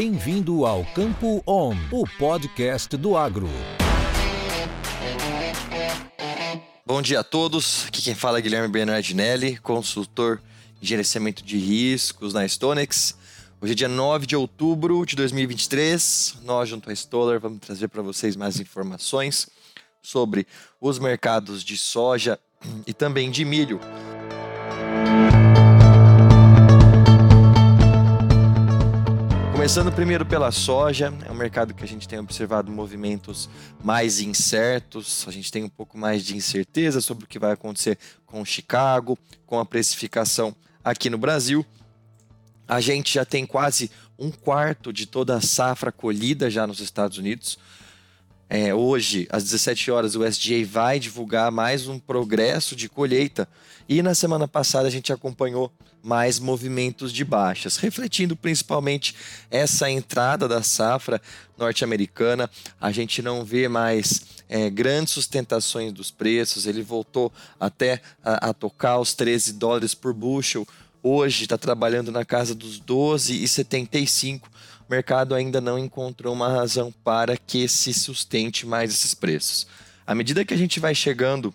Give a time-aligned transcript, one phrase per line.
[0.00, 3.48] Bem-vindo ao Campo On, o podcast do agro.
[6.86, 7.84] Bom dia a todos.
[7.88, 10.40] Aqui quem fala é Guilherme Bernardinelli, consultor
[10.80, 13.18] em gerenciamento de riscos na Stonex.
[13.60, 16.36] Hoje é dia 9 de outubro de 2023.
[16.44, 19.48] Nós, junto à Stoller, vamos trazer para vocês mais informações
[20.00, 20.46] sobre
[20.80, 22.38] os mercados de soja
[22.86, 23.80] e também de milho.
[29.68, 33.50] Começando primeiro pela soja, é um mercado que a gente tem observado movimentos
[33.84, 37.98] mais incertos, a gente tem um pouco mais de incerteza sobre o que vai acontecer
[38.24, 41.66] com Chicago, com a precificação aqui no Brasil.
[42.66, 47.18] A gente já tem quase um quarto de toda a safra colhida já nos Estados
[47.18, 47.58] Unidos.
[48.50, 53.46] É, hoje, às 17 horas, o SDA vai divulgar mais um progresso de colheita.
[53.86, 55.70] E na semana passada a gente acompanhou
[56.02, 59.14] mais movimentos de baixas, refletindo principalmente
[59.50, 61.20] essa entrada da safra
[61.58, 62.48] norte-americana.
[62.80, 67.30] A gente não vê mais é, grandes sustentações dos preços, ele voltou
[67.60, 70.66] até a, a tocar os 13 dólares por bushel.
[71.02, 74.42] Hoje está trabalhando na casa dos 12,75
[74.88, 79.66] o mercado ainda não encontrou uma razão para que se sustente mais esses preços.
[80.06, 81.52] À medida que a gente vai chegando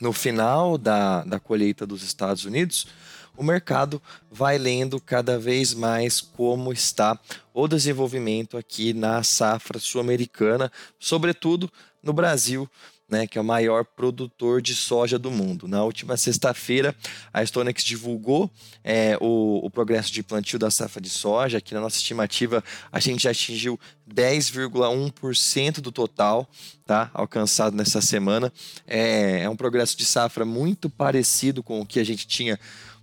[0.00, 2.88] no final da, da colheita dos Estados Unidos,
[3.36, 7.16] o mercado vai lendo cada vez mais como está
[7.54, 11.70] o desenvolvimento aqui na safra sul-americana, sobretudo
[12.02, 12.68] no Brasil,
[13.12, 15.68] né, que é o maior produtor de soja do mundo.
[15.68, 16.96] Na última sexta-feira,
[17.30, 18.50] a Stonex divulgou
[18.82, 22.98] é, o, o, progresso de plantio da safra de soja, que na nossa estimativa a
[22.98, 23.78] gente já atingiu
[24.10, 26.48] 10,1% do total
[26.86, 28.50] tá, alcançado nessa semana.
[28.86, 32.58] É, é um progresso de safra muito parecido com o que a gente tinha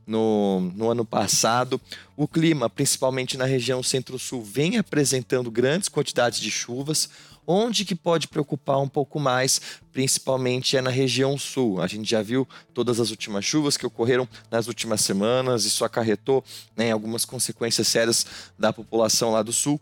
[0.09, 1.79] no, no, ano passado.
[2.17, 7.09] O clima, principalmente na região centro-sul, vem apresentando grandes quantidades de chuvas.
[7.45, 11.81] Onde que pode preocupar um pouco mais, principalmente é na região sul.
[11.81, 16.43] A gente já viu todas as últimas chuvas que ocorreram nas últimas semanas, isso acarretou
[16.75, 18.25] né, algumas consequências sérias
[18.57, 19.79] da população lá do sul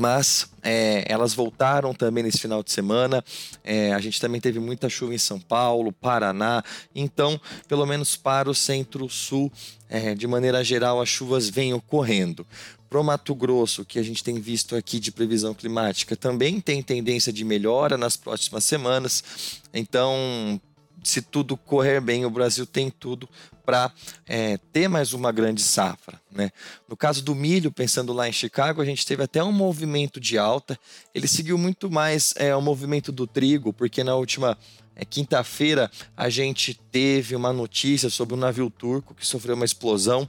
[0.00, 3.22] mas é, elas voltaram também nesse final de semana.
[3.62, 6.64] É, a gente também teve muita chuva em São Paulo, Paraná.
[6.94, 7.38] Então,
[7.68, 9.52] pelo menos para o centro-sul,
[9.90, 12.46] é, de maneira geral, as chuvas vêm ocorrendo.
[12.88, 16.82] Para o Mato Grosso, que a gente tem visto aqui de previsão climática, também tem
[16.82, 19.22] tendência de melhora nas próximas semanas.
[19.72, 20.58] Então,
[21.02, 23.28] se tudo correr bem, o Brasil tem tudo
[23.64, 23.92] para
[24.26, 26.20] é, ter mais uma grande safra.
[26.30, 26.50] Né?
[26.88, 30.36] No caso do milho, pensando lá em Chicago, a gente teve até um movimento de
[30.36, 30.78] alta.
[31.14, 34.58] Ele seguiu muito mais é, o movimento do trigo, porque na última
[34.96, 40.28] é, quinta-feira a gente teve uma notícia sobre um navio turco que sofreu uma explosão.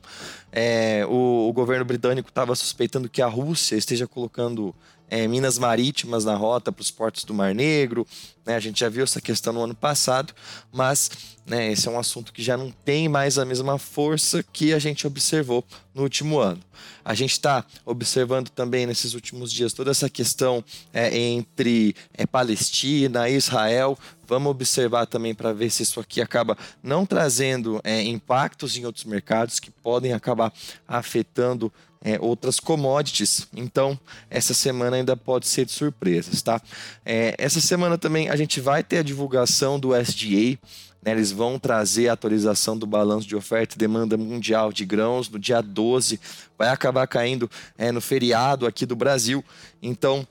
[0.51, 4.73] É, o, o governo britânico estava suspeitando que a Rússia esteja colocando
[5.11, 8.07] é, minas marítimas na rota para os portos do Mar Negro.
[8.45, 8.55] Né?
[8.55, 10.33] A gente já viu essa questão no ano passado,
[10.71, 11.11] mas
[11.45, 14.79] né, esse é um assunto que já não tem mais a mesma força que a
[14.79, 16.61] gente observou no último ano.
[17.03, 20.63] A gente está observando também nesses últimos dias toda essa questão
[20.93, 23.97] é, entre é, Palestina e Israel.
[24.25, 29.03] Vamos observar também para ver se isso aqui acaba não trazendo é, impactos em outros
[29.03, 30.53] mercados que podem acabar
[30.87, 31.71] afetando
[32.03, 33.47] é, outras commodities.
[33.55, 36.61] Então, essa semana ainda pode ser de surpresas, tá?
[37.05, 40.57] É, essa semana também a gente vai ter a divulgação do SDA.
[41.03, 45.29] Né, eles vão trazer a atualização do balanço de oferta e demanda mundial de grãos
[45.29, 46.19] no dia 12.
[46.57, 49.43] Vai acabar caindo é, no feriado aqui do Brasil.
[49.81, 50.27] Então,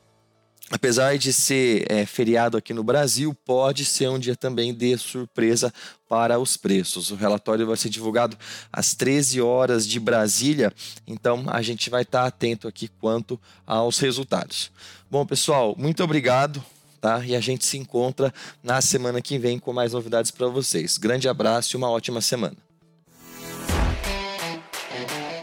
[0.70, 5.72] apesar de ser é, feriado aqui no Brasil, pode ser um dia também de surpresa
[6.08, 7.10] para os preços.
[7.10, 8.36] O relatório vai ser divulgado
[8.72, 10.72] às 13 horas de Brasília,
[11.06, 14.70] então a gente vai estar atento aqui quanto aos resultados.
[15.10, 16.64] Bom, pessoal, muito obrigado.
[17.00, 17.25] Tá?
[17.25, 18.31] E a gente se encontra
[18.62, 20.98] na semana que vem com mais novidades para vocês.
[20.98, 22.56] Grande abraço e uma ótima semana.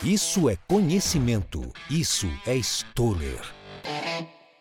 [0.03, 1.73] Isso é conhecimento.
[1.89, 3.56] Isso é Stoller.